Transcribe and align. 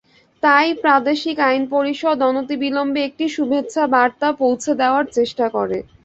তাই 0.43 0.67
প্রাদেশিক 0.83 1.37
আইন 1.47 1.63
পরিষদ 1.73 2.17
অনতিবিলম্বে 2.29 3.01
একটি 3.05 3.25
শুভেচ্ছাবার্তা 3.35 4.27
পৌঁছে 4.41 4.71
দেওয়ার 4.81 5.05
চেষ্টা 5.17 5.45
করে। 5.55 5.77